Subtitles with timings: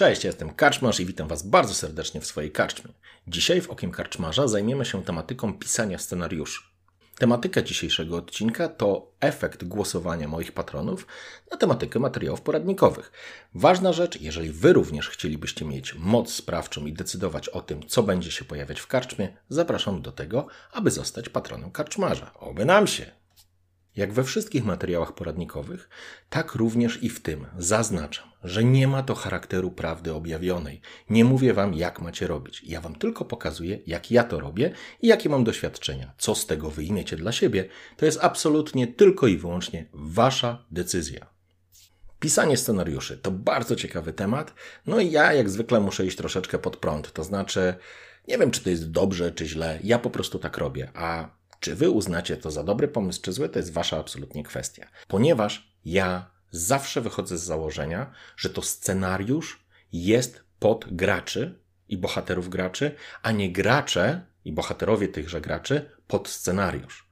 [0.00, 2.92] Cześć, jestem Karczmarz i witam Was bardzo serdecznie w swojej karczmie.
[3.28, 6.62] Dzisiaj w Okiem Karczmarza zajmiemy się tematyką pisania scenariuszy.
[7.18, 11.06] Tematyka dzisiejszego odcinka to efekt głosowania moich patronów
[11.50, 13.12] na tematykę materiałów poradnikowych.
[13.54, 18.30] Ważna rzecz, jeżeli Wy również chcielibyście mieć moc sprawczą i decydować o tym, co będzie
[18.30, 22.30] się pojawiać w karczmie, zapraszam do tego, aby zostać patronem karczmarza.
[22.34, 23.19] Oby nam się!
[23.96, 25.88] Jak we wszystkich materiałach poradnikowych,
[26.28, 30.80] tak również i w tym zaznaczam, że nie ma to charakteru prawdy objawionej.
[31.10, 32.62] Nie mówię wam, jak macie robić.
[32.66, 36.12] Ja wam tylko pokazuję, jak ja to robię i jakie mam doświadczenia.
[36.18, 41.26] Co z tego wyjmiecie dla siebie, to jest absolutnie tylko i wyłącznie wasza decyzja.
[42.20, 44.54] Pisanie scenariuszy to bardzo ciekawy temat,
[44.86, 47.12] no i ja jak zwykle muszę iść troszeczkę pod prąd.
[47.12, 47.74] To znaczy,
[48.28, 51.74] nie wiem, czy to jest dobrze, czy źle, ja po prostu tak robię, a czy
[51.74, 54.86] wy uznacie to za dobry pomysł, czy zły, to jest wasza absolutnie kwestia.
[55.08, 61.58] Ponieważ ja zawsze wychodzę z założenia, że to scenariusz jest pod graczy
[61.88, 67.10] i bohaterów graczy, a nie gracze i bohaterowie tychże graczy pod scenariusz.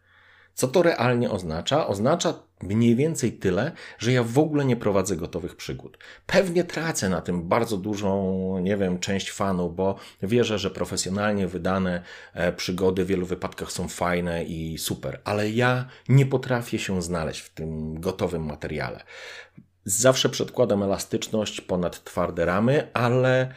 [0.55, 1.87] Co to realnie oznacza?
[1.87, 5.99] Oznacza mniej więcej tyle, że ja w ogóle nie prowadzę gotowych przygód.
[6.27, 12.03] Pewnie tracę na tym bardzo dużą, nie wiem, część fanów, bo wierzę, że profesjonalnie wydane
[12.35, 17.41] e, przygody w wielu wypadkach są fajne i super, ale ja nie potrafię się znaleźć
[17.41, 19.05] w tym gotowym materiale.
[19.85, 23.55] Zawsze przedkładam elastyczność ponad twarde ramy, ale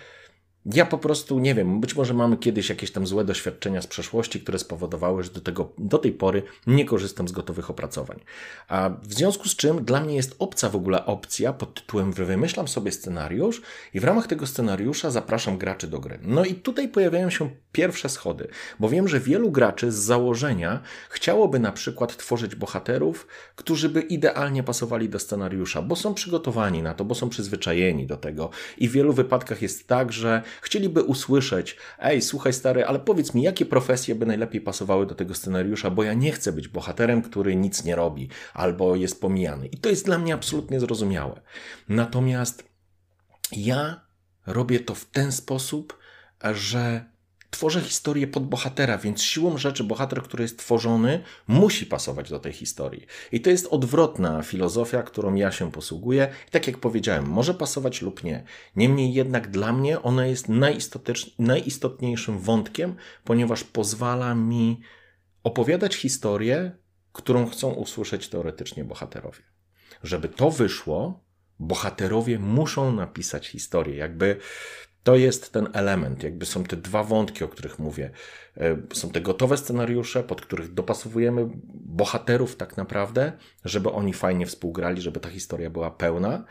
[0.65, 4.41] ja po prostu nie wiem, być może mamy kiedyś jakieś tam złe doświadczenia z przeszłości,
[4.41, 8.19] które spowodowały, że do, tego, do tej pory nie korzystam z gotowych opracowań.
[8.67, 12.67] A w związku z czym dla mnie jest obca w ogóle opcja pod tytułem wymyślam
[12.67, 13.61] sobie scenariusz
[13.93, 16.19] i w ramach tego scenariusza zapraszam graczy do gry.
[16.21, 18.47] No i tutaj pojawiają się pierwsze schody,
[18.79, 24.63] bo wiem, że wielu graczy z założenia chciałoby na przykład tworzyć bohaterów, którzy by idealnie
[24.63, 28.91] pasowali do scenariusza, bo są przygotowani na to, bo są przyzwyczajeni do tego i w
[28.91, 34.15] wielu wypadkach jest tak, że chcieliby usłyszeć: Ej, słuchaj, stary, ale powiedz mi, jakie profesje
[34.15, 37.95] by najlepiej pasowały do tego scenariusza, bo ja nie chcę być bohaterem, który nic nie
[37.95, 39.67] robi albo jest pomijany.
[39.67, 41.41] I to jest dla mnie absolutnie zrozumiałe.
[41.89, 42.63] Natomiast
[43.51, 44.01] ja
[44.45, 45.97] robię to w ten sposób,
[46.53, 47.10] że
[47.51, 52.53] tworzę historię pod bohatera, więc siłą rzeczy bohater, który jest tworzony, musi pasować do tej
[52.53, 53.05] historii.
[53.31, 56.33] I to jest odwrotna filozofia, którą ja się posługuję.
[56.47, 58.43] I tak jak powiedziałem, może pasować lub nie.
[58.75, 60.47] Niemniej jednak dla mnie ona jest
[61.39, 64.81] najistotniejszym wątkiem, ponieważ pozwala mi
[65.43, 66.71] opowiadać historię,
[67.13, 69.43] którą chcą usłyszeć teoretycznie bohaterowie.
[70.03, 71.23] Żeby to wyszło,
[71.59, 73.95] bohaterowie muszą napisać historię.
[73.95, 74.37] Jakby
[75.03, 78.11] to jest ten element, jakby są te dwa wątki, o których mówię.
[78.57, 83.31] E, są te gotowe scenariusze, pod których dopasowujemy bohaterów tak naprawdę,
[83.65, 86.43] żeby oni fajnie współgrali, żeby ta historia była pełna.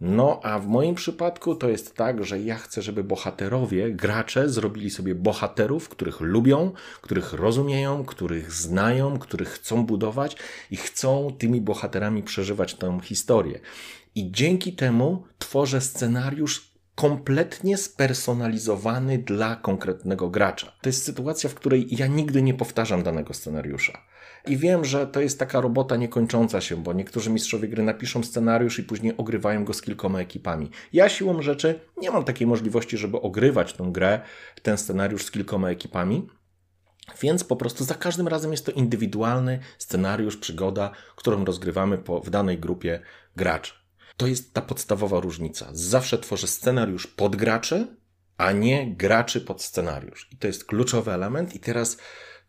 [0.00, 4.90] No, a w moim przypadku to jest tak, że ja chcę, żeby bohaterowie, gracze zrobili
[4.90, 10.36] sobie bohaterów, których lubią, których rozumieją, których znają, których chcą budować
[10.70, 13.60] i chcą tymi bohaterami przeżywać tę historię.
[14.14, 20.72] I dzięki temu tworzę scenariusz kompletnie spersonalizowany dla konkretnego gracza.
[20.80, 23.98] To jest sytuacja, w której ja nigdy nie powtarzam danego scenariusza.
[24.46, 28.78] I wiem, że to jest taka robota niekończąca się, bo niektórzy mistrzowie gry napiszą scenariusz
[28.78, 30.70] i później ogrywają go z kilkoma ekipami.
[30.92, 34.20] Ja siłą rzeczy nie mam takiej możliwości, żeby ogrywać tę grę,
[34.62, 36.28] ten scenariusz z kilkoma ekipami.
[37.22, 42.30] Więc po prostu za każdym razem jest to indywidualny scenariusz, przygoda, którą rozgrywamy po, w
[42.30, 43.00] danej grupie
[43.36, 43.81] graczy.
[44.16, 45.68] To jest ta podstawowa różnica.
[45.72, 47.96] Zawsze tworzę scenariusz pod graczy,
[48.36, 50.28] a nie graczy pod scenariusz.
[50.32, 51.54] I to jest kluczowy element.
[51.54, 51.96] I teraz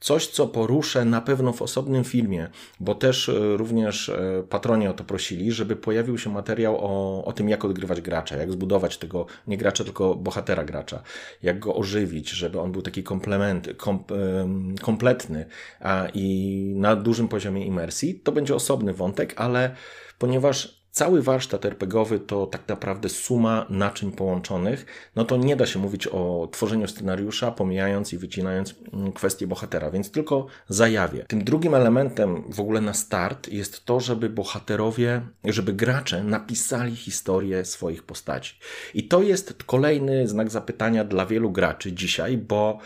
[0.04, 2.50] coś, co poruszę na pewno w osobnym filmie,
[2.80, 7.34] bo też e, również e, patronie o to prosili, żeby pojawił się materiał o, o
[7.34, 11.04] tym, jak odgrywać gracza, jak zbudować tego nie gracza, tylko bohatera gracza,
[11.44, 14.04] jak go ożywić, żeby on był taki komplement, kom,
[14.82, 15.46] kompletny
[15.80, 18.20] a, i na dużym poziomie imersji.
[18.20, 19.76] To będzie osobny wątek, ale
[20.18, 24.86] ponieważ cały warsztat RPGowy to tak naprawdę suma naczyń połączonych,
[25.16, 29.92] no to nie da się mówić o tworzeniu scenariusza, pomijając i wycinając mm, kwestię bohatera,
[29.92, 31.26] więc tylko zajawię.
[31.28, 37.66] Tym drugim elementem w ogóle na start jest to, żeby bohaterowie, żeby gracze napisali historię
[37.66, 38.56] swoich postaci.
[38.94, 42.80] I to jest kolejny znak zapytania dla wielu graczy dzisiaj, bo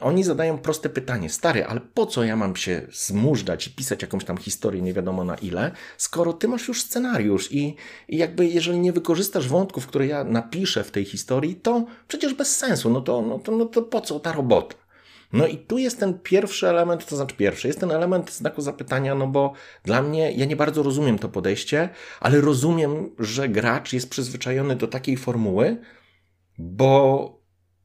[0.00, 4.24] oni zadają proste pytanie, stary, ale po co ja mam się zmużdżać i pisać jakąś
[4.24, 7.76] tam historię, nie wiadomo na ile, skoro ty masz już scenariusz i,
[8.08, 12.56] i jakby jeżeli nie wykorzystasz wątków, które ja napiszę w tej historii, to przecież bez
[12.56, 14.74] sensu, no to, no to, no to po co ta robota?
[15.32, 19.14] No i tu jest ten pierwszy element, to znaczy pierwszy, jest ten element znaku zapytania,
[19.14, 19.52] no bo
[19.84, 21.88] dla mnie, ja nie bardzo rozumiem to podejście,
[22.20, 25.76] ale rozumiem, że gracz jest przyzwyczajony do takiej formuły,
[26.58, 27.39] bo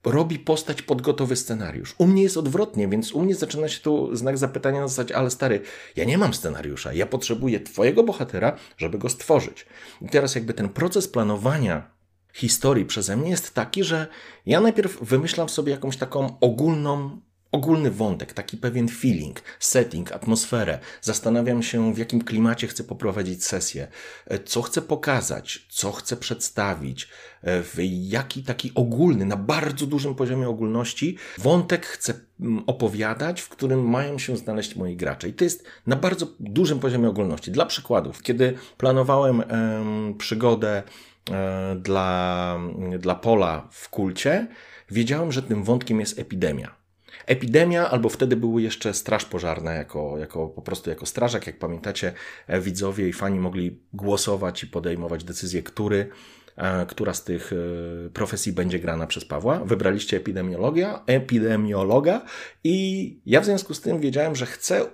[0.06, 1.96] robi postać pod gotowy scenariusz.
[1.98, 5.32] U mnie jest odwrotnie, więc u mnie zaczyna się tu znak zapytania na zasadzie, ale
[5.32, 5.62] stary,
[5.96, 9.66] ja nie mam scenariusza, ja potrzebuję twojego bohatera, żeby go stworzyć.
[10.02, 11.96] I teraz jakby ten proces planowania
[12.34, 14.08] historii przeze mnie jest taki, że
[14.46, 17.22] ja najpierw wymyślam sobie jakąś taką ogólną
[17.56, 20.80] ogólny wątek, taki pewien feeling, setting, atmosferę.
[21.02, 23.88] Zastanawiam się, w jakim klimacie chcę poprowadzić sesję,
[24.28, 27.08] e, co chcę pokazać, co chcę przedstawić,
[27.42, 33.50] e, w jaki taki ogólny, na bardzo dużym poziomie ogólności wątek chcę mm, opowiadać, w
[33.50, 35.30] którym mają się znaleźć moi gracze.
[35.30, 37.52] I to jest na bardzo dużym poziomie ogólności.
[37.52, 40.84] Dla przykładów, kiedy planowałem em, przygodę
[41.32, 42.60] e, dla,
[43.00, 44.48] dla Pola w kulcie,
[44.92, 46.85] wiedziałem, że tym wątkiem jest epidemia
[47.26, 51.48] epidemia, albo wtedy były jeszcze straż pożarna, jako, jako po prostu jako strażak.
[51.48, 52.14] Jak pamiętacie,
[52.48, 56.10] e, widzowie i fani mogli głosować i podejmować decyzję, który
[56.56, 59.60] e, która z tych e, profesji będzie grana przez Pawła.
[59.60, 62.22] Wybraliście epidemiologia, epidemiologa
[62.64, 64.86] i ja w związku z tym wiedziałem, że chcę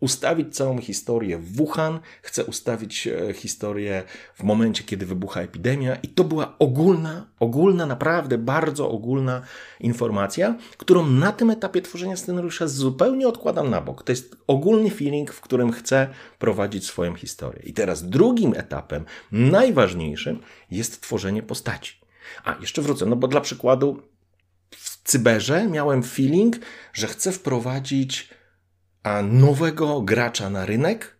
[0.00, 4.02] ustawić całą historię w Wuhan, chcę ustawić e, historię
[4.34, 9.42] w momencie, kiedy wybucha epidemia, i to była ogólna, ogólna, naprawdę bardzo ogólna
[9.80, 14.02] informacja, którą na tym etapie tworzenia scenariusza zupełnie odkładam na bok.
[14.02, 16.08] To jest ogólny feeling, w którym chcę
[16.38, 17.62] prowadzić swoją historię.
[17.64, 20.40] I teraz drugim etapem, najważniejszym,
[20.70, 21.98] jest tworzenie postaci.
[22.44, 24.02] A jeszcze wrócę, no bo dla przykładu
[24.70, 26.56] w cyberze miałem feeling,
[26.92, 28.37] że chcę wprowadzić
[29.22, 31.18] nowego gracza na rynek,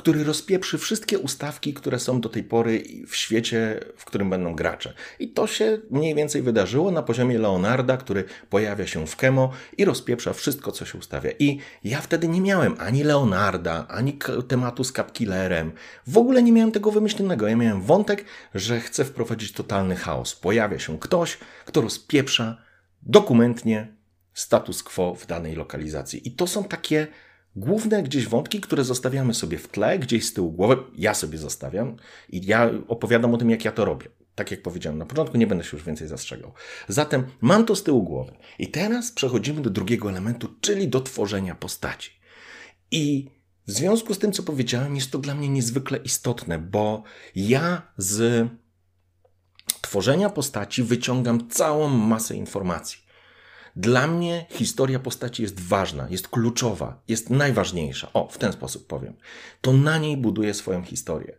[0.00, 4.94] który rozpieprzy wszystkie ustawki, które są do tej pory w świecie, w którym będą gracze.
[5.18, 9.84] I to się mniej więcej wydarzyło na poziomie Leonarda, który pojawia się w Kemo i
[9.84, 11.30] rozpieprza wszystko, co się ustawia.
[11.38, 14.18] I ja wtedy nie miałem ani Leonarda, ani
[14.48, 15.72] tematu z Capkillerem.
[16.06, 17.48] W ogóle nie miałem tego wymyślonego.
[17.48, 18.24] Ja miałem wątek,
[18.54, 20.34] że chcę wprowadzić totalny chaos.
[20.34, 22.62] Pojawia się ktoś, kto rozpieprza
[23.02, 23.99] dokumentnie
[24.34, 26.28] status quo w danej lokalizacji.
[26.28, 27.06] I to są takie
[27.56, 30.76] główne gdzieś wątki, które zostawiamy sobie w tle, gdzieś z tyłu głowy.
[30.96, 31.96] Ja sobie zostawiam
[32.28, 34.08] i ja opowiadam o tym, jak ja to robię.
[34.34, 36.52] Tak jak powiedziałem na początku, nie będę się już więcej zastrzegał.
[36.88, 38.32] Zatem mam to z tyłu głowy.
[38.58, 42.10] I teraz przechodzimy do drugiego elementu, czyli do tworzenia postaci.
[42.90, 43.30] I
[43.66, 47.02] w związku z tym, co powiedziałem, jest to dla mnie niezwykle istotne, bo
[47.34, 48.48] ja z
[49.80, 52.98] tworzenia postaci wyciągam całą masę informacji.
[53.76, 58.12] Dla mnie historia postaci jest ważna, jest kluczowa, jest najważniejsza.
[58.12, 59.14] O, w ten sposób powiem.
[59.60, 61.38] To na niej buduję swoją historię.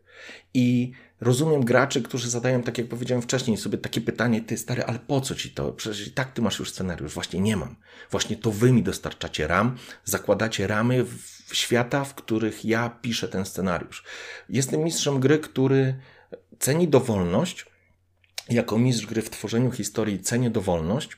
[0.54, 0.92] I
[1.22, 5.22] rozumiem graczy, którzy zadają, tak jak powiedziałem wcześniej, sobie takie pytanie, ty stary, ale po
[5.22, 5.72] co ci to?
[5.72, 7.14] Przecież i tak ty masz już scenariusz.
[7.14, 7.76] Właśnie nie mam.
[8.12, 11.04] Właśnie to wy mi dostarczacie ram, zakładacie ramy
[11.48, 14.04] w świata, w których ja piszę ten scenariusz.
[14.50, 16.00] Jestem mistrzem gry, który
[16.60, 17.66] ceni dowolność.
[18.50, 21.18] Jako mistrz gry w tworzeniu historii cenię dowolność,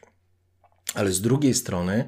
[0.93, 2.05] ale z drugiej strony,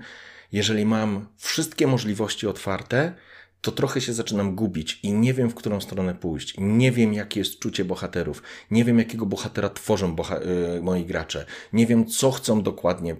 [0.51, 3.13] jeżeli mam wszystkie możliwości otwarte,
[3.61, 6.53] to trochę się zaczynam gubić i nie wiem, w którą stronę pójść.
[6.57, 8.43] Nie wiem, jakie jest czucie bohaterów.
[8.71, 10.39] Nie wiem, jakiego bohatera tworzą boha
[10.77, 11.45] y, moi gracze.
[11.73, 13.15] Nie wiem, co chcą dokładnie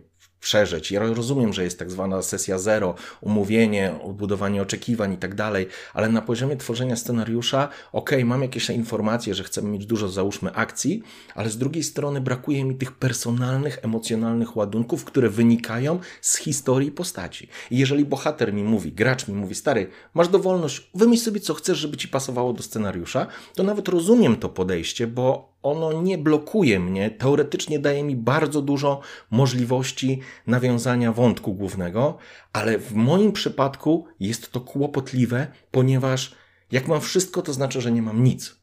[0.46, 0.92] przeżyć.
[0.92, 6.10] Ja rozumiem, że jest tak zwana sesja zero, umówienie, budowanie oczekiwań i tak dalej, ale
[6.10, 11.04] na poziomie tworzenia scenariusza, ok, mam jakieś informacje, że chcemy mieć dużo, załóżmy, akcji,
[11.36, 17.48] ale z drugiej strony brakuje mi tych personalnych, emocjonalnych ładunków, które wynikają z historii postaci.
[17.72, 21.78] I jeżeli bohater mi mówi, gracz mi mówi, stary, masz dowolność, wymyśl sobie co chcesz,
[21.78, 27.12] żeby ci pasowało do scenariusza, to nawet rozumiem to podejście, bo ono nie blokuje mnie,
[27.12, 32.18] teoretycznie daje mi bardzo dużo możliwości nawiązania wątku głównego,
[32.54, 36.36] ale w moim przypadku jest to kłopotliwe, ponieważ
[36.72, 38.56] jak mam wszystko, to znaczy, że nie mam nic.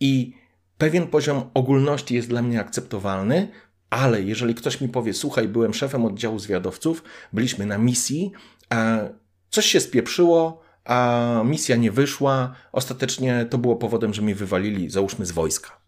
[0.00, 0.34] I
[0.78, 3.48] pewien poziom ogólności jest dla mnie akceptowalny,
[3.90, 8.32] ale jeżeli ktoś mi powie, słuchaj, byłem szefem oddziału zwiadowców, byliśmy na misji,
[9.50, 12.54] coś się spieprzyło, a misja nie wyszła.
[12.72, 15.81] Ostatecznie to było powodem, że mnie wywalili, załóżmy, z wojska.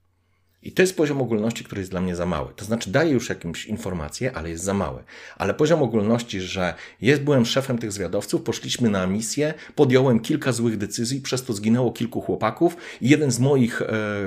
[0.64, 2.52] I to jest poziom ogólności, który jest dla mnie za mały.
[2.56, 5.04] To znaczy daje już jakąś informację, ale jest za mały.
[5.36, 10.76] Ale poziom ogólności, że jest, byłem szefem tych zwiadowców, poszliśmy na misję, podjąłem kilka złych
[10.76, 13.86] decyzji, przez to zginęło kilku chłopaków i jeden z moich e,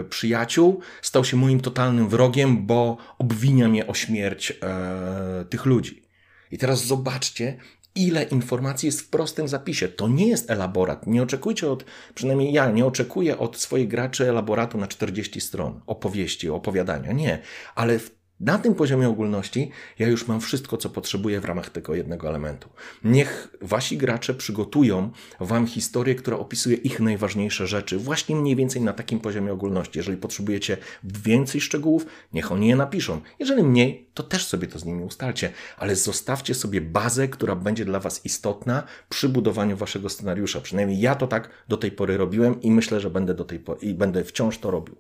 [0.10, 6.08] przyjaciół stał się moim totalnym wrogiem, bo obwinia mnie o śmierć e, tych ludzi.
[6.52, 7.58] I teraz zobaczcie,
[7.98, 9.88] ile informacji jest w prostym zapisie.
[9.88, 11.08] To nie jest elaborat.
[11.08, 11.86] Nie oczekujcie od,
[12.16, 17.12] przynajmniej ja nie oczekuję od swoich graczy elaboratu na 40 stron opowieści, opowiadania.
[17.12, 17.40] Nie,
[17.76, 21.96] ale w na tym poziomie ogólności ja już mam wszystko, co potrzebuję w ramach tego
[21.96, 22.70] jednego elementu.
[23.04, 28.94] Niech wasi gracze przygotują wam historię, która opisuje ich najważniejsze rzeczy, właśnie mniej więcej na
[28.94, 30.00] takim poziomie ogólności.
[30.00, 33.22] Jeżeli potrzebujecie więcej szczegółów, niech oni je napiszą.
[33.40, 37.86] Jeżeli mniej, to też sobie to z nimi ustalcie, ale zostawcie sobie bazę, która będzie
[37.86, 40.62] dla was istotna przy budowaniu waszego scenariusza.
[40.62, 43.80] Przynajmniej ja to tak do tej pory robiłem i myślę, że będę do tej pory
[43.82, 44.96] i będę wciąż to robił.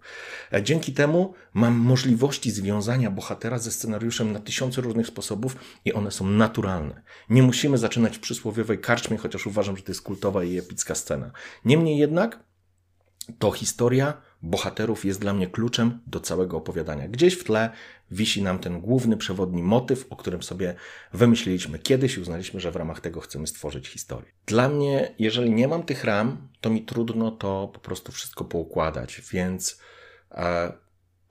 [0.53, 5.55] E, dzięki temu mam możliwości związania bohaterów bohatera ze scenariuszem na tysiące różnych sposobów
[5.86, 7.01] i one są naturalne.
[7.29, 11.31] Nie musimy zaczynać w przysłowiowej karczmie, chociaż uważam, że to jest kultowa i epicka scena.
[11.65, 12.39] Niemniej jednak
[13.39, 17.07] to historia bohaterów jest dla mnie kluczem do całego opowiadania.
[17.07, 17.69] Gdzieś w tle
[18.12, 20.75] wisi nam ten główny przewodni motyw, o którym sobie
[21.13, 24.31] wymyśliliśmy kiedyś i uznaliśmy, że w ramach tego chcemy stworzyć historię.
[24.46, 29.22] Dla mnie, jeżeli nie mam tych ram, to mi trudno to po prostu wszystko poukładać,
[29.31, 29.79] więc
[30.31, 30.87] e,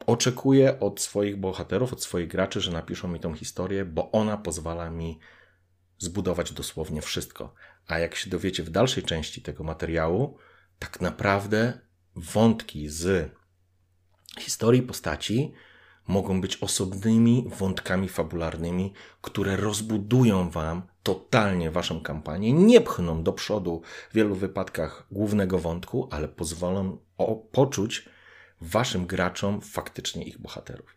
[0.06, 4.90] oczekuję od swoich bohaterów, od swoich graczy, że napiszą mi tą historię, bo ona pozwala
[4.90, 5.18] mi
[5.98, 7.54] zbudować dosłownie wszystko.
[7.86, 10.38] A jak się dowiecie w dalszej części tego materiału,
[10.78, 11.80] tak naprawdę
[12.16, 13.30] wątki z
[14.38, 15.52] historii postaci
[16.08, 23.82] mogą być osobnymi wątkami fabularnymi, które rozbudują wam totalnie waszą kampanię, nie pchną do przodu
[24.10, 26.98] w wielu wypadkach głównego wątku, ale pozwolą
[27.52, 28.08] poczuć
[28.60, 30.96] waszym graczom faktycznie ich bohaterów.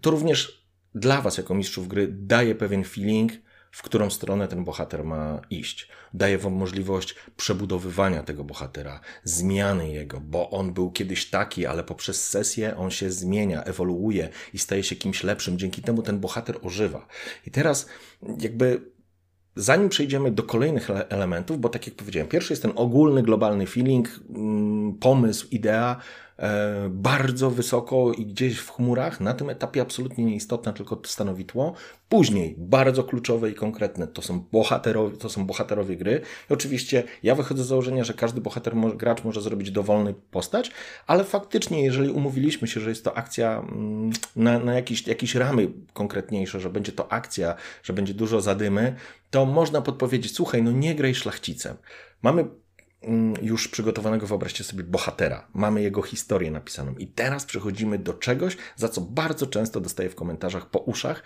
[0.00, 3.32] To również dla was jako mistrzów gry daje pewien feeling,
[3.70, 5.88] w którą stronę ten bohater ma iść.
[6.14, 12.28] Daje wam możliwość przebudowywania tego bohatera, zmiany jego, bo on był kiedyś taki, ale poprzez
[12.28, 15.58] sesję on się zmienia, ewoluuje i staje się kimś lepszym.
[15.58, 17.06] Dzięki temu ten bohater ożywa.
[17.46, 17.86] I teraz
[18.38, 18.94] jakby
[19.56, 24.20] Zanim przejdziemy do kolejnych elementów, bo tak jak powiedziałem, pierwszy jest ten ogólny, globalny feeling,
[24.30, 26.00] mm, pomysł, idea,
[26.90, 29.20] bardzo wysoko i gdzieś w chmurach.
[29.20, 31.74] Na tym etapie absolutnie nieistotna, tylko stanowi tło.
[32.08, 36.20] Później bardzo kluczowe i konkretne to są bohaterowie, to są bohaterowie gry.
[36.50, 40.70] I oczywiście ja wychodzę z założenia, że każdy bohater, gracz może zrobić dowolny postać,
[41.06, 45.68] ale faktycznie, jeżeli umówiliśmy się, że jest to akcja mm, na, na jakieś, jakieś ramy
[45.92, 48.96] konkretniejsze, że będzie to akcja, że będzie dużo zadymy,
[49.30, 51.76] to można podpowiedzieć, słuchaj, no nie graj szlachcicem.
[52.22, 52.44] Mamy
[53.42, 55.46] już przygotowanego, wyobraźcie sobie, bohatera.
[55.54, 56.94] Mamy jego historię napisaną.
[56.94, 61.22] I teraz przechodzimy do czegoś, za co bardzo często dostaję w komentarzach po uszach,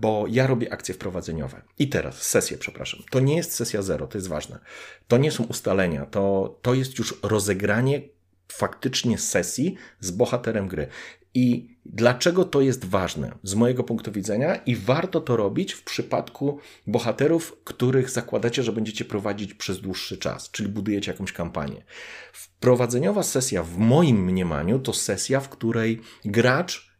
[0.00, 1.62] bo ja robię akcje wprowadzeniowe.
[1.78, 3.00] I teraz, sesję, przepraszam.
[3.10, 4.58] To nie jest sesja zero, to jest ważne.
[5.08, 8.02] To nie są ustalenia, to, to jest już rozegranie
[8.48, 10.86] faktycznie sesji z bohaterem gry.
[11.34, 16.58] I dlaczego to jest ważne z mojego punktu widzenia i warto to robić w przypadku
[16.86, 21.84] bohaterów, których zakładacie, że będziecie prowadzić przez dłuższy czas, czyli budujecie jakąś kampanię.
[22.32, 26.92] Wprowadzeniowa sesja w moim mniemaniu to sesja, w której gracz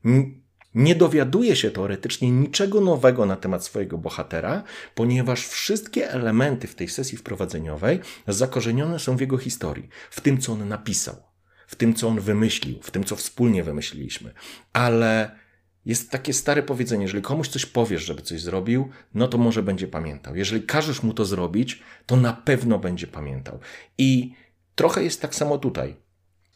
[0.75, 4.63] nie dowiaduje się teoretycznie niczego nowego na temat swojego bohatera,
[4.95, 10.53] ponieważ wszystkie elementy w tej sesji wprowadzeniowej zakorzenione są w jego historii, w tym, co
[10.53, 11.32] on napisał
[11.73, 14.33] w tym, co on wymyślił, w tym, co wspólnie wymyśliliśmy.
[14.73, 15.39] Ale
[15.85, 19.89] jest takie stare powiedzenie, jeżeli komuś coś powiesz, żeby coś zrobił, no to może będzie
[19.89, 20.37] pamiętał.
[20.37, 23.59] Jeżeli każesz mu to zrobić, to na pewno będzie pamiętał.
[23.99, 24.35] I
[24.75, 25.97] trochę jest tak samo tutaj.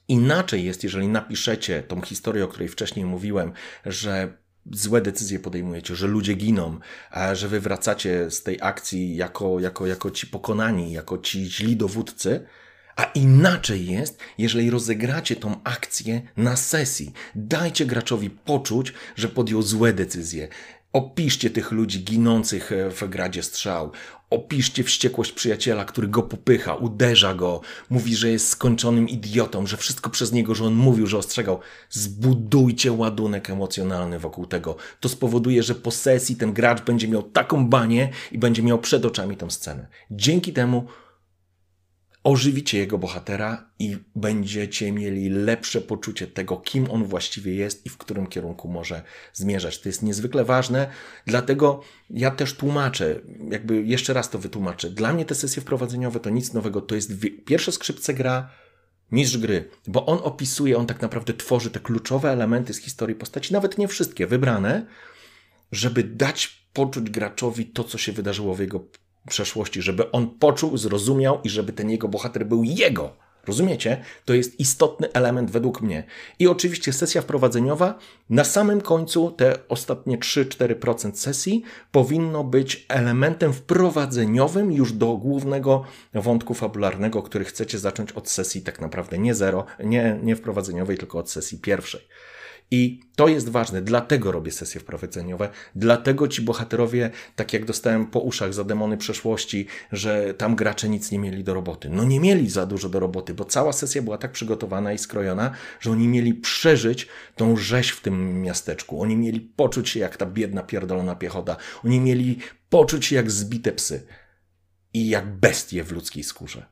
[0.08, 3.52] Inaczej jest, jeżeli napiszecie tą historię, o której wcześniej mówiłem,
[3.86, 4.32] że
[4.72, 6.78] złe decyzje podejmujecie, że ludzie giną,
[7.32, 12.46] że wy wracacie z tej akcji jako, jako, jako ci pokonani, jako ci źli dowódcy,
[12.96, 17.12] a inaczej jest, jeżeli rozegracie tą akcję na sesji.
[17.34, 20.48] Dajcie graczowi poczuć, że podjął złe decyzje.
[20.92, 23.92] Opiszcie tych ludzi ginących e, w gradzie strzał.
[24.30, 27.60] Opiszcie wściekłość przyjaciela, który go popycha, uderza go,
[27.90, 31.60] mówi, że jest skończonym idiotą, że wszystko przez niego, że on mówił, że ostrzegał.
[31.90, 34.76] Zbudujcie ładunek emocjonalny wokół tego.
[35.00, 39.04] To spowoduje, że po sesji ten gracz będzie miał taką banię i będzie miał przed
[39.04, 39.86] oczami tę scenę.
[40.10, 40.86] Dzięki temu
[42.26, 47.96] ożywicie jego bohatera i będziecie mieli lepsze poczucie tego, kim on właściwie jest i w
[47.96, 49.02] którym kierunku może
[49.32, 49.80] zmierzać.
[49.80, 50.90] To jest niezwykle ważne,
[51.26, 51.80] dlatego
[52.10, 54.90] ja też tłumaczę, jakby jeszcze raz to wytłumaczę.
[54.90, 57.12] Dla mnie te sesje wprowadzeniowe to nic nowego, to jest
[57.44, 58.50] pierwsze skrzypce gra,
[59.12, 63.52] mistrz gry, bo on opisuje, on tak naprawdę tworzy te kluczowe elementy z historii postaci,
[63.52, 64.86] nawet nie wszystkie, wybrane,
[65.72, 68.80] żeby dać poczuć graczowi to, co się wydarzyło w jego
[69.26, 73.26] przeszłości, żeby on poczuł, zrozumiał i żeby ten jego bohater był jego.
[73.46, 74.04] Rozumiecie?
[74.24, 76.04] To jest istotny element według mnie.
[76.38, 77.98] I oczywiście sesja wprowadzeniowa,
[78.30, 86.54] na samym końcu te ostatnie 3-4% sesji powinno być elementem wprowadzeniowym już do głównego wątku
[86.54, 91.30] fabularnego, który chcecie zacząć od sesji tak naprawdę nie zero, nie, nie wprowadzeniowej, tylko od
[91.30, 92.00] sesji pierwszej.
[92.70, 98.20] I to jest ważne, dlatego robię sesje wprowadzeniowe, dlatego ci bohaterowie, tak jak dostałem po
[98.20, 101.90] uszach za demony przeszłości, że tam gracze nic nie mieli do roboty.
[101.90, 105.50] No nie mieli za dużo do roboty, bo cała sesja była tak przygotowana i skrojona,
[105.80, 109.02] że oni mieli przeżyć tą rzeź w tym miasteczku.
[109.02, 111.56] Oni mieli poczuć się jak ta biedna, pierdolona piechota.
[111.84, 114.06] Oni mieli poczuć się jak zbite psy
[114.94, 116.66] i jak bestie w ludzkiej skórze.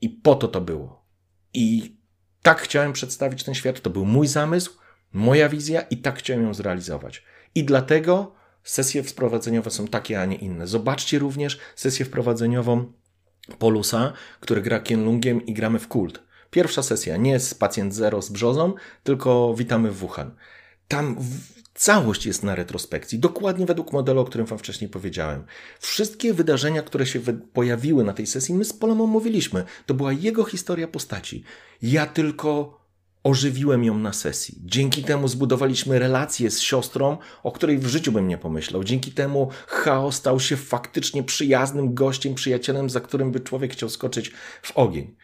[0.00, 1.08] I po to to było.
[1.54, 1.96] I
[2.42, 4.77] tak chciałem przedstawić ten świat, to był mój zamysł,
[5.12, 7.24] moja wizja i tak chciałem ją zrealizować.
[7.54, 10.66] I dlatego sesje wprowadzeniowe są takie, a nie inne.
[10.66, 12.92] Zobaczcie również sesję wprowadzeniową
[13.58, 16.22] Polusa, który gra Kienlungiem i gramy w kult.
[16.50, 20.34] Pierwsza sesja nie jest pacjent zero z brzozą, tylko witamy w Wuhan.
[20.88, 21.16] Tam
[21.74, 25.44] całość jest na retrospekcji, dokładnie według modelu, o którym Wam wcześniej powiedziałem.
[25.80, 27.20] Wszystkie wydarzenia, które się
[27.52, 29.64] pojawiły na tej sesji, my z Polem omówiliśmy.
[29.86, 31.44] To była jego historia postaci.
[31.82, 32.77] Ja tylko
[33.24, 34.58] ożywiłem ją na sesji.
[34.64, 38.84] Dzięki temu zbudowaliśmy relację z siostrą, o której w życiu bym nie pomyślał.
[38.84, 44.32] Dzięki temu Chaos stał się faktycznie przyjaznym gościem, przyjacielem, za którym by człowiek chciał skoczyć
[44.62, 45.16] w ogień.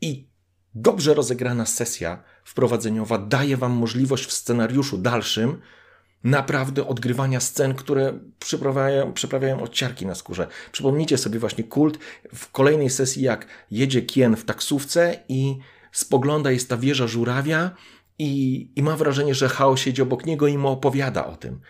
[0.00, 0.28] I
[0.74, 5.60] dobrze rozegrana sesja wprowadzeniowa daje Wam możliwość w scenariuszu dalszym
[6.24, 10.46] naprawdę odgrywania scen, które przyprawiają, przyprawiają odciarki na skórze.
[10.72, 11.98] Przypomnijcie sobie właśnie kult
[12.34, 15.58] w kolejnej sesji, jak jedzie Kien w taksówce i
[15.92, 17.70] spogląda, jest ta wieża żurawia
[18.18, 21.60] i, i ma wrażenie, że Hao siedzi obok niego i mu opowiada o tym.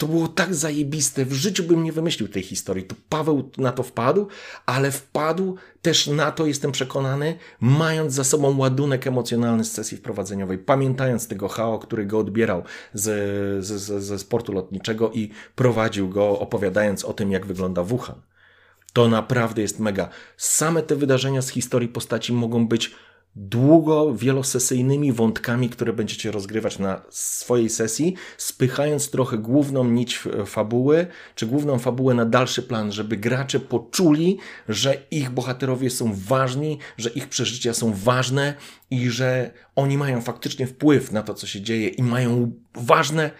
[0.00, 2.84] To było tak zajebiste, w życiu bym nie wymyślił tej historii.
[2.84, 4.26] To Paweł na to wpadł,
[4.66, 10.58] ale wpadł też na to, jestem przekonany, mając za sobą ładunek emocjonalny z sesji wprowadzeniowej,
[10.58, 12.62] pamiętając tego Hao, który go odbierał
[12.94, 13.16] ze,
[13.62, 18.20] ze, ze sportu lotniczego i prowadził go, opowiadając o tym, jak wygląda Wuhan.
[18.92, 20.08] To naprawdę jest mega.
[20.36, 22.94] Same te wydarzenia z historii postaci mogą być
[23.36, 31.46] długo, wielosesyjnymi wątkami, które będziecie rozgrywać na swojej sesji, spychając trochę główną nić fabuły, czy
[31.46, 34.38] główną fabułę na dalszy plan, żeby gracze poczuli,
[34.68, 38.54] że ich bohaterowie są ważni, że ich przeżycia są ważne
[38.90, 43.30] i że oni mają faktycznie wpływ na to, co się dzieje i mają ważny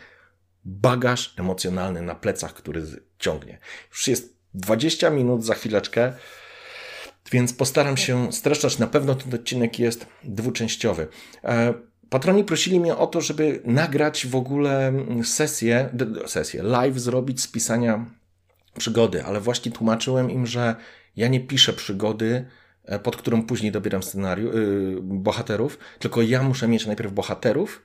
[0.64, 2.82] bagaż emocjonalny na plecach, który
[3.18, 3.58] ciągnie.
[3.90, 6.12] Już jest 20 minut za chwileczkę.
[7.32, 8.78] Więc postaram się streszczać.
[8.78, 11.08] Na pewno ten odcinek jest dwuczęściowy.
[11.44, 11.74] E,
[12.10, 14.92] patroni prosili mnie o to, żeby nagrać w ogóle
[15.24, 15.90] sesję,
[16.26, 18.06] sesję live zrobić z pisania
[18.78, 20.76] przygody, ale właśnie tłumaczyłem im, że
[21.16, 22.46] ja nie piszę przygody,
[22.84, 27.82] e, pod którą później dobieram scenariusz, yy, bohaterów, tylko ja muszę mieć najpierw bohaterów,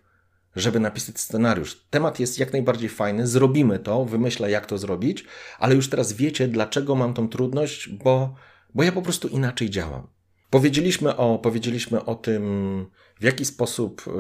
[0.56, 1.86] żeby napisać scenariusz.
[1.90, 5.26] Temat jest jak najbardziej fajny, zrobimy to, wymyślę jak to zrobić,
[5.60, 8.36] ale już teraz wiecie, dlaczego mam tą trudność, bo
[8.76, 10.08] bo ja po prostu inaczej działam.
[10.50, 12.86] Powiedzieliśmy o, powiedzieliśmy o tym,
[13.20, 14.12] w jaki sposób y,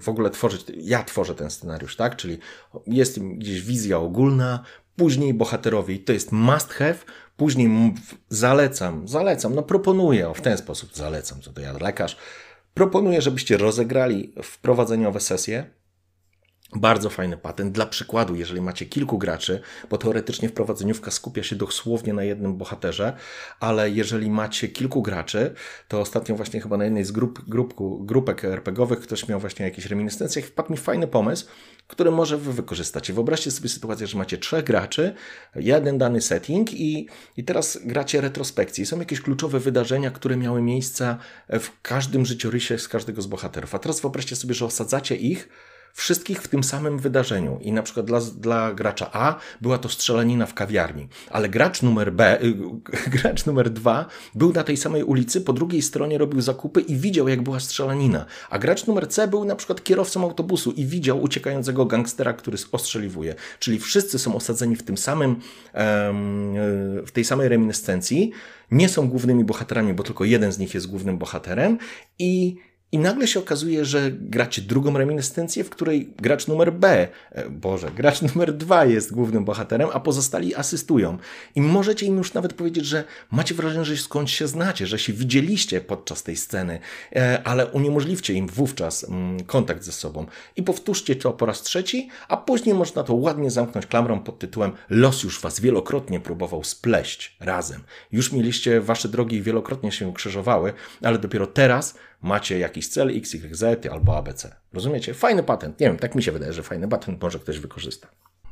[0.00, 2.16] w ogóle tworzyć, ja tworzę ten scenariusz, tak?
[2.16, 2.38] Czyli
[2.86, 4.64] jest gdzieś wizja ogólna,
[4.96, 6.98] później bohaterowie, to jest must have,
[7.36, 7.94] później
[8.28, 12.16] zalecam, zalecam, no proponuję, w ten sposób zalecam, co to ja lekarz,
[12.74, 15.70] proponuję, żebyście rozegrali wprowadzeniowe sesje,
[16.72, 17.72] bardzo fajny patent.
[17.72, 23.16] Dla przykładu, jeżeli macie kilku graczy, bo teoretycznie wprowadzeniówka skupia się dosłownie na jednym bohaterze,
[23.60, 25.54] ale jeżeli macie kilku graczy,
[25.88, 29.86] to ostatnio właśnie chyba na jednej z grup, grupku, grupek RPGowych ktoś miał właśnie jakieś
[29.86, 31.46] reminiscencje i wpadł mi fajny pomysł,
[31.86, 33.12] który może wy wykorzystacie.
[33.12, 35.14] Wyobraźcie sobie sytuację, że macie trzech graczy,
[35.54, 38.86] jeden dany setting i, i teraz gracie retrospekcji.
[38.86, 41.16] Są jakieś kluczowe wydarzenia, które miały miejsce
[41.48, 43.74] w każdym życiorysie z każdego z bohaterów.
[43.74, 45.48] A teraz wyobraźcie sobie, że osadzacie ich
[45.94, 47.58] wszystkich w tym samym wydarzeniu.
[47.62, 52.12] I na przykład dla, dla gracza A była to strzelanina w kawiarni, ale gracz numer
[52.12, 52.54] B, y,
[53.16, 57.28] gracz numer dwa był na tej samej ulicy, po drugiej stronie robił zakupy i widział,
[57.28, 58.26] jak była strzelanina.
[58.50, 63.34] A gracz numer C był na przykład kierowcą autobusu i widział uciekającego gangstera, który ostrzeliwuje.
[63.58, 65.36] Czyli wszyscy są osadzeni w tym samym,
[67.06, 68.32] w tej samej reminiscencji,
[68.70, 71.78] nie są głównymi bohaterami, bo tylko jeden z nich jest głównym bohaterem
[72.18, 72.56] i
[72.94, 77.90] i nagle się okazuje, że gracie drugą reminiscencję, w której gracz numer B, e, Boże,
[77.96, 81.18] gracz numer dwa jest głównym bohaterem, a pozostali asystują.
[81.54, 85.12] I możecie im już nawet powiedzieć, że macie wrażenie, że skądś się znacie, że się
[85.12, 86.78] widzieliście podczas tej sceny,
[87.16, 90.26] e, ale uniemożliwcie im wówczas mm, kontakt ze sobą.
[90.56, 94.72] I powtórzcie to po raz trzeci, a później można to ładnie zamknąć klamrą pod tytułem
[94.90, 97.82] Los już was wielokrotnie próbował spleść razem.
[98.12, 103.56] Już mieliście wasze drogi wielokrotnie się krzyżowały, ale dopiero teraz macie jakiś cel X, Y,
[103.56, 104.56] Z albo ABC.
[104.72, 105.14] Rozumiecie?
[105.14, 105.80] Fajny patent.
[105.80, 108.08] Nie wiem, tak mi się wydaje, że fajny patent może ktoś wykorzysta.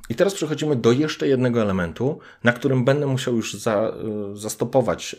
[0.08, 3.92] I teraz przechodzimy do jeszcze jednego elementu, na którym będę musiał już za,
[4.34, 5.16] y, zastopować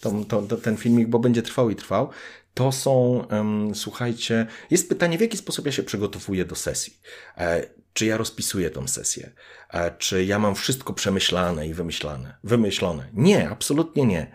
[0.00, 2.10] to, to, to, ten filmik, bo będzie trwał i trwał.
[2.54, 6.96] To są, um, słuchajcie, jest pytanie, w jaki sposób ja się przygotowuję do sesji.
[7.38, 9.30] E, czy ja rozpisuję tą sesję?
[9.70, 13.08] E, czy ja mam wszystko przemyślane i wymyślane, wymyślone?
[13.12, 14.32] Nie, absolutnie nie.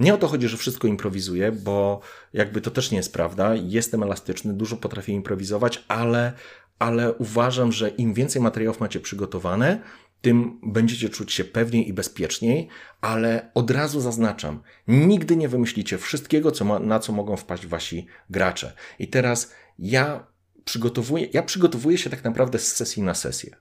[0.00, 2.00] Nie o to chodzi, że wszystko improwizuję, bo
[2.32, 3.54] jakby to też nie jest prawda.
[3.54, 6.32] Jestem elastyczny, dużo potrafię improwizować, ale,
[6.78, 9.80] ale uważam, że im więcej materiałów macie przygotowane,
[10.20, 12.68] tym będziecie czuć się pewniej i bezpieczniej,
[13.00, 18.06] ale od razu zaznaczam, nigdy nie wymyślicie wszystkiego, co ma, na co mogą wpaść wasi
[18.30, 18.72] gracze.
[18.98, 20.26] I teraz ja
[20.64, 23.56] przygotowuję, ja przygotowuję się tak naprawdę z sesji na sesję.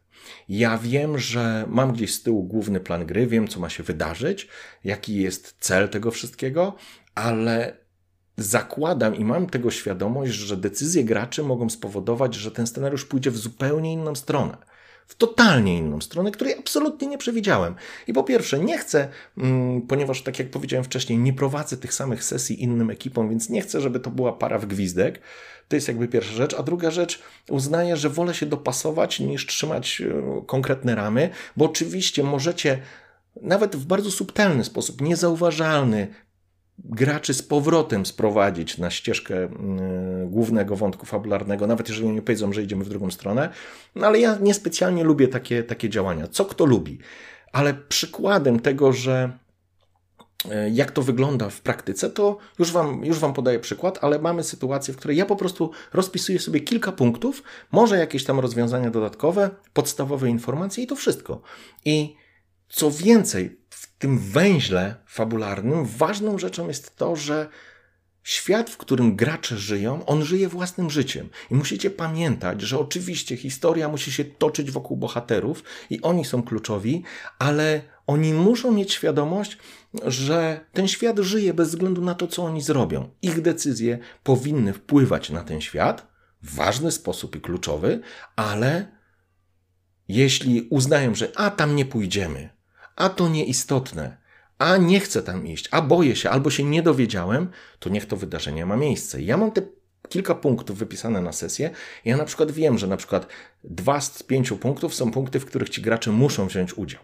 [0.50, 4.48] Ja wiem, że mam gdzieś z tyłu główny plan gry, wiem, co ma się wydarzyć,
[4.84, 6.76] jaki jest cel tego wszystkiego,
[7.16, 7.78] ale
[8.38, 13.38] zakładam i mam tego świadomość, że decyzje graczy mogą spowodować, że ten scenariusz pójdzie w
[13.38, 14.58] zupełnie inną stronę
[15.10, 17.76] w totalnie inną stronę, której absolutnie nie przewidziałem.
[18.08, 22.24] I po pierwsze, nie chcę, mm, ponieważ tak jak powiedziałem wcześniej, nie prowadzę tych samych
[22.24, 25.22] sesji innym ekipom, więc nie chcę, żeby to była para w gwizdek.
[25.68, 26.54] To jest jakby pierwsza rzecz.
[26.54, 32.24] A druga rzecz, uznaję, że wolę się dopasować niż trzymać e, konkretne ramy, bo oczywiście
[32.24, 32.80] możecie
[33.42, 36.08] nawet w bardzo subtelny sposób, niezauważalny,
[36.86, 42.64] graczy z powrotem sprowadzić na ścieżkę mm, głównego wątku fabularnego, nawet jeżeli nie powiedzą, że
[42.64, 43.50] idziemy w drugą stronę.
[43.96, 46.28] No ale ja niespecjalnie lubię takie, takie działania.
[46.28, 47.00] Co kto lubi.
[47.52, 49.32] Ale przykładem tego, że
[50.52, 54.44] e, jak to wygląda w praktyce, to już wam, już wam podaję przykład, ale mamy
[54.44, 59.50] sytuację, w której ja po prostu rozpisuję sobie kilka punktów, może jakieś tam rozwiązania dodatkowe,
[59.74, 61.42] podstawowe informacje i to wszystko.
[61.86, 62.16] I
[62.70, 63.60] co więcej,
[64.00, 67.50] tym węźle fabularnym ważną rzeczą jest to, że
[68.24, 71.30] świat, w którym gracze żyją, on żyje własnym życiem.
[71.52, 77.04] I musicie pamiętać, że oczywiście historia musi się toczyć wokół bohaterów i oni są kluczowi,
[77.40, 79.58] ale oni muszą mieć świadomość,
[80.06, 83.10] że ten świat żyje bez względu na to, co oni zrobią.
[83.22, 86.08] Ich decyzje powinny wpływać na ten świat
[86.42, 88.02] w ważny sposób i kluczowy,
[88.36, 89.00] ale
[90.08, 92.50] jeśli uznają, że a tam nie pójdziemy,
[93.00, 94.18] a to nieistotne,
[94.58, 98.18] a nie chcę tam iść, a boję się, albo się nie dowiedziałem, to niech to
[98.18, 99.22] wydarzenie ma miejsce.
[99.22, 99.62] Ja mam te
[100.10, 101.70] kilka punktów wypisane na sesję.
[102.06, 103.28] Ja na przykład wiem, że na przykład
[103.64, 107.02] dwa z pięciu punktów są punkty, w których ci gracze muszą wziąć udział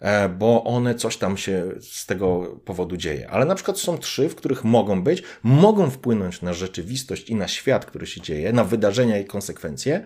[0.00, 3.30] e, bo one coś tam się z tego powodu dzieje.
[3.30, 7.48] Ale na przykład są trzy, w których mogą być, mogą wpłynąć na rzeczywistość i na
[7.48, 10.04] świat, który się dzieje, na wydarzenia i konsekwencje,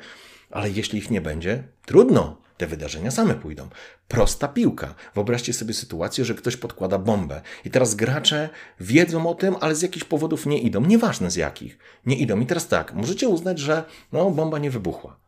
[0.50, 3.68] ale jeśli ich nie będzie, trudno te wydarzenia same pójdą.
[4.08, 4.94] Prosta piłka.
[5.14, 8.48] Wyobraźcie sobie sytuację, że ktoś podkłada bombę i teraz gracze
[8.80, 10.80] wiedzą o tym, ale z jakichś powodów nie idą.
[10.80, 11.78] Nieważne z jakich.
[12.06, 12.40] Nie idą.
[12.40, 15.24] I teraz tak, możecie uznać, że no, bomba nie wybuchła.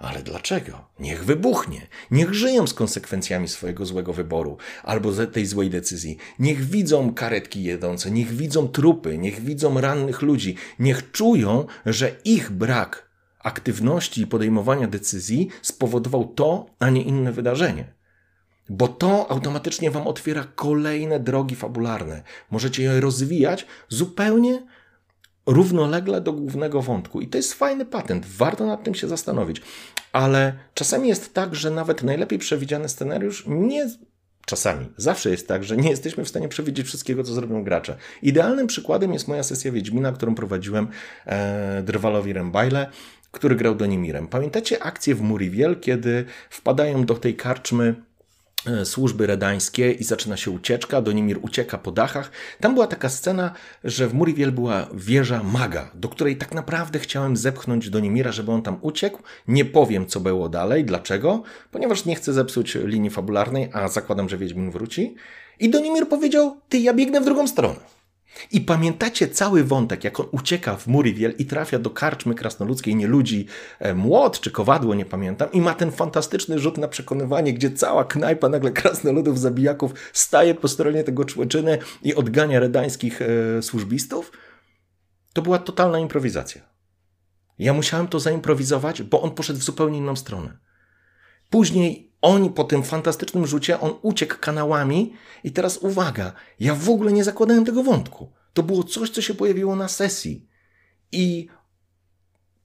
[0.00, 0.84] Ale dlaczego?
[1.00, 1.86] Niech wybuchnie.
[2.10, 6.16] Niech żyją z konsekwencjami swojego złego wyboru albo tej złej decyzji.
[6.38, 12.50] Niech widzą karetki jedące, niech widzą trupy, niech widzą rannych ludzi, niech czują, że ich
[12.50, 13.09] brak
[13.42, 17.94] aktywności i podejmowania decyzji spowodował to, a nie inne wydarzenie.
[18.68, 22.22] Bo to automatycznie Wam otwiera kolejne drogi fabularne.
[22.50, 24.62] Możecie je rozwijać zupełnie
[25.46, 27.20] równolegle do głównego wątku.
[27.20, 29.62] I to jest fajny patent, warto nad tym się zastanowić.
[30.12, 33.90] Ale czasami jest tak, że nawet najlepiej przewidziany scenariusz nie.
[34.46, 37.96] Czasami, zawsze jest tak, że nie jesteśmy w stanie przewidzieć wszystkiego, co zrobią gracze.
[38.22, 40.88] Idealnym przykładem jest moja sesja Wiedźmina, którą prowadziłem
[41.26, 42.90] e, Drwalowi Rembajle
[43.30, 44.28] który grał Donimirem.
[44.28, 47.94] Pamiętacie akcję w Muriwiel, kiedy wpadają do tej karczmy
[48.66, 52.30] E, służby redańskie i zaczyna się ucieczka, Donimir ucieka po dachach.
[52.60, 53.52] Tam była taka scena,
[53.84, 58.62] że w Muriwiel była wieża maga, do której tak naprawdę chciałem zepchnąć Donimira, żeby on
[58.62, 59.22] tam uciekł.
[59.48, 64.38] Nie powiem, co było dalej, dlaczego, ponieważ nie chcę zepsuć linii fabularnej, a zakładam, że
[64.38, 65.14] Wiedźmin wróci.
[65.60, 67.99] I Donimir powiedział, ty, ja biegnę w drugą stronę.
[68.50, 73.06] I pamiętacie cały wątek, jak on ucieka w Muriwiel i trafia do karczmy krasnoludzkiej, nie
[73.06, 73.46] ludzi,
[73.78, 78.04] e, młot czy kowadło, nie pamiętam, i ma ten fantastyczny rzut na przekonywanie, gdzie cała
[78.04, 84.32] knajpa nagle krasnoludów, zabijaków staje po stronie tego człeczyny i odgania redańskich e, służbistów?
[85.32, 86.62] To była totalna improwizacja.
[87.58, 90.58] Ja musiałem to zaimprowizować, bo on poszedł w zupełnie inną stronę.
[91.50, 97.12] Później oni po tym fantastycznym rzucie, on uciekł kanałami i teraz uwaga, ja w ogóle
[97.12, 98.32] nie zakładałem tego wątku.
[98.52, 100.46] To było coś, co się pojawiło na sesji.
[101.12, 101.48] I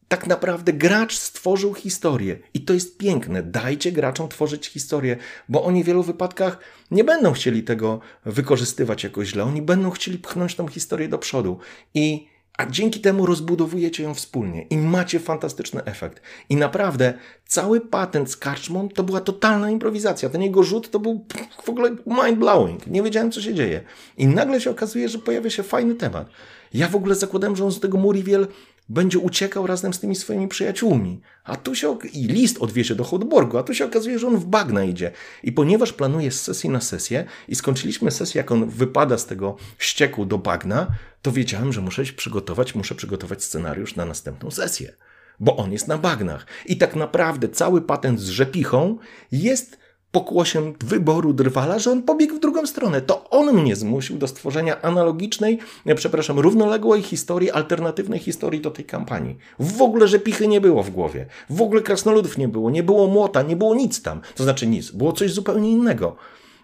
[0.08, 2.40] tak naprawdę gracz stworzył historię.
[2.54, 3.44] I to jest piękne.
[3.44, 5.18] Dajcie graczom tworzyć historię,
[5.50, 6.60] bo oni w wielu wypadkach
[6.92, 9.44] nie będą chcieli tego wykorzystywać jakoś źle.
[9.44, 11.60] Oni będą chcieli pchnąć tą historię do przodu.
[11.94, 16.22] I a dzięki temu rozbudowujecie ją wspólnie i macie fantastyczny efekt.
[16.50, 17.14] I naprawdę
[17.48, 20.30] cały patent z karczmą to była totalna improwizacja.
[20.30, 21.26] Ten jego rzut to był
[21.64, 22.78] w ogóle mind-blowing.
[22.88, 23.82] Nie wiedziałem, co się dzieje.
[24.18, 26.30] I nagle się okazuje, że pojawia się fajny temat.
[26.74, 28.48] Ja w ogóle zakładałem, że on z tego Muriwiel
[28.90, 31.22] będzie uciekał razem z tymi swoimi przyjaciółmi.
[31.44, 34.46] A tu się i list odwiezie do Hodborgu, a tu się okazuje, że on w
[34.46, 35.12] bagna idzie.
[35.44, 39.56] I ponieważ planuje z sesji na sesję i skończyliśmy sesję, jak on wypada z tego
[39.78, 40.88] ścieku do bagna,
[41.22, 44.94] to wiedziałem, że muszę się przygotować, muszę przygotować scenariusz na następną sesję.
[45.40, 46.48] Bo on jest na bagnach.
[46.66, 48.98] I tak naprawdę cały patent z rzepichą
[49.32, 49.85] jest
[50.16, 53.02] pokłosiem wyboru drwala, że on pobiegł w drugą stronę.
[53.02, 55.60] To on mnie zmusił do stworzenia analogicznej,
[55.96, 59.38] przepraszam, równoległej historii, alternatywnej historii do tej kampanii.
[59.60, 61.26] W ogóle, że pichy nie było w głowie.
[61.50, 64.22] W ogóle krasnoludów nie było, nie było młota, nie było nic tam.
[64.36, 66.16] To znaczy nic, było coś zupełnie innego.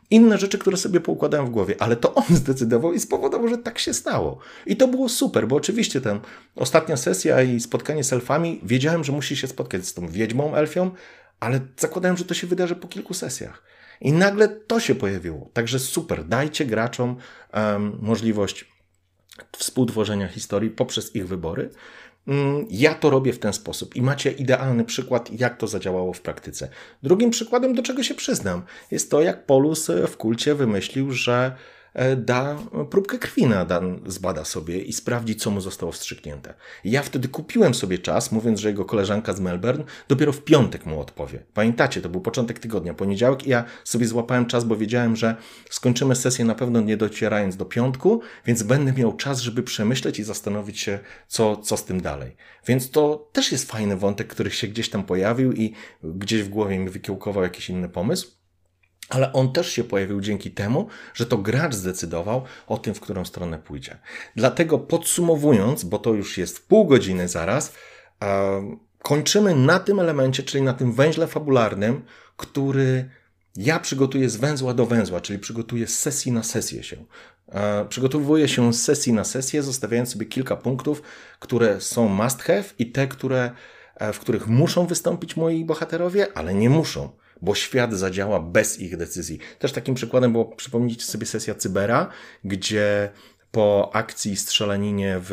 [0.09, 3.79] Inne rzeczy, które sobie poukładałem w głowie, ale to on zdecydował i spowodował, że tak
[3.79, 4.37] się stało.
[4.65, 6.19] I to było super, bo oczywiście ten
[6.55, 10.91] ostatnia sesja i spotkanie z elfami, wiedziałem, że musi się spotkać z tą wiedźmą elfią,
[11.41, 13.63] ale zakładałem, że to się wydarzy po kilku sesjach.
[14.01, 15.49] I nagle to się pojawiło.
[15.53, 17.17] Także super, dajcie graczom
[17.53, 18.71] um, możliwość
[19.57, 21.69] współtworzenia historii poprzez ich wybory.
[22.27, 26.21] Um, ja to robię w ten sposób i macie idealny przykład, jak to zadziałało w
[26.21, 26.69] praktyce.
[27.03, 31.80] Drugim przykładem, do czego się przyznam, jest to, jak Polus w kulcie wymyślił, że E,
[32.17, 32.57] da
[32.89, 36.53] próbkę krwi na Dan zbada sobie i sprawdzi, co mu zostało wstrzyknięte.
[36.83, 40.99] Ja wtedy kupiłem sobie czas, mówiąc, że jego koleżanka z Melbourne dopiero w piątek mu
[40.99, 41.43] odpowie.
[41.53, 45.35] Pamiętacie, to był początek tygodnia, poniedziałek i ja sobie złapałem czas, bo wiedziałem, że
[45.69, 50.23] skończymy sesję na pewno nie docierając do piątku, więc będę miał czas, żeby przemyśleć i
[50.23, 52.35] zastanowić się, co, co z tym dalej.
[52.67, 55.73] Więc to też jest fajny wątek, który się gdzieś tam pojawił i
[56.03, 58.40] gdzieś w głowie mi wykiełkował jakiś inny pomysł
[59.11, 63.25] ale on też się pojawił dzięki temu, że to gracz zdecydował o tym, w którą
[63.25, 63.97] stronę pójdzie.
[64.35, 67.73] Dlatego podsumowując, bo to już jest pół godziny zaraz,
[69.01, 72.05] kończymy na tym elemencie, czyli na tym węźle fabularnym,
[72.37, 73.09] który
[73.55, 77.05] ja przygotuję z węzła do węzła, czyli przygotuję z sesji na sesję się.
[77.89, 81.01] Przygotowuję się z sesji na sesję, zostawiając sobie kilka punktów,
[81.39, 83.51] które są must have i te, które,
[83.95, 88.97] e, w których muszą wystąpić moi bohaterowie, ale nie muszą bo świat zadziała bez ich
[88.97, 89.39] decyzji.
[89.59, 92.09] Też takim przykładem było, przypomnijcie sobie sesja Cybera,
[92.43, 93.11] gdzie
[93.51, 95.29] po akcji strzelaninie w,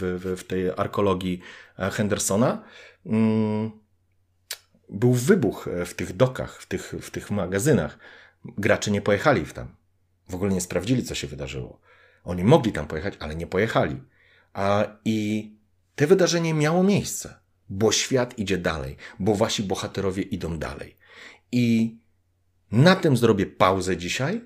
[0.00, 1.40] w, w, tej arkologii
[1.78, 2.64] e, Hendersona
[3.06, 3.70] mm,
[4.88, 7.98] był wybuch w tych dokach, w tych, w tych magazynach.
[8.44, 9.76] Gracze nie pojechali w tam.
[10.28, 11.80] W ogóle nie sprawdzili, co się wydarzyło.
[12.24, 14.02] Oni mogli tam pojechać, ale nie pojechali.
[14.52, 15.50] A, I
[15.96, 17.34] te wydarzenie miało miejsce,
[17.68, 20.96] bo świat idzie dalej, bo wasi bohaterowie idą dalej.
[21.52, 21.96] I
[22.72, 24.40] na tym zrobię pauzę dzisiaj.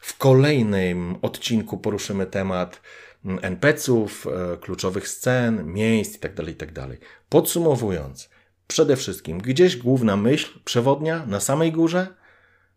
[0.00, 2.80] W kolejnym odcinku poruszymy temat
[3.24, 6.72] NPC-ów, e, kluczowych scen, miejsc itd., tak itd.
[6.88, 8.30] Tak Podsumowując,
[8.66, 12.06] przede wszystkim gdzieś główna myśl przewodnia na samej górze,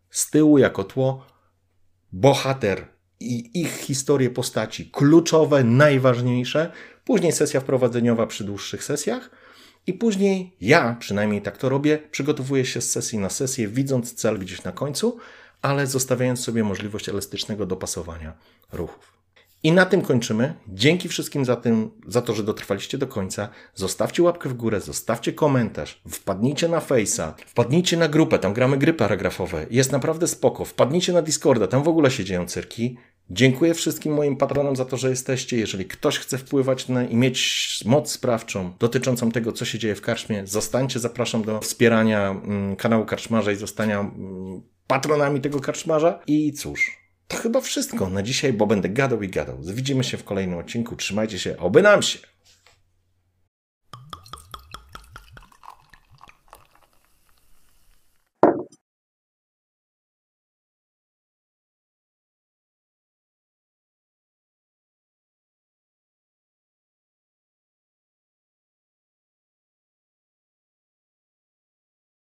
[0.09, 1.25] z tyłu jako tło
[2.11, 2.87] bohater
[3.19, 6.71] i ich historie postaci kluczowe, najważniejsze,
[7.05, 9.29] później sesja wprowadzeniowa przy dłuższych sesjach
[9.89, 14.39] i później ja, przynajmniej tak to robię, przygotowuję się z sesji na sesję, widząc cel
[14.39, 15.17] gdzieś na końcu,
[15.61, 18.33] ale zostawiając sobie możliwość elastycznego dopasowania
[18.71, 19.13] ruchów.
[19.63, 20.53] I na tym kończymy.
[20.67, 23.49] Dzięki wszystkim za, tym, za to, że dotrwaliście do końca.
[23.75, 28.93] Zostawcie łapkę w górę, zostawcie komentarz, wpadnijcie na Face'a, wpadnijcie na grupę, tam gramy gry
[28.93, 29.65] paragrafowe.
[29.71, 30.65] Jest naprawdę spoko.
[30.65, 32.97] Wpadnijcie na Discorda, tam w ogóle się dzieją cyrki.
[33.31, 35.57] Dziękuję wszystkim moim patronom za to, że jesteście.
[35.57, 40.01] Jeżeli ktoś chce wpływać na, i mieć moc sprawczą dotyczącą tego, co się dzieje w
[40.01, 40.99] karczmie, zostańcie.
[40.99, 46.19] Zapraszam do wspierania mm, kanału Karczmarza i zostania mm, patronami tego karczmarza.
[46.27, 49.57] I cóż, to chyba wszystko na dzisiaj, bo będę gadał i gadał.
[49.63, 50.95] Widzimy się w kolejnym odcinku.
[50.95, 52.19] Trzymajcie się, oby nam się!